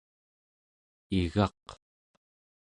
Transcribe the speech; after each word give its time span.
igaq 1.19 1.63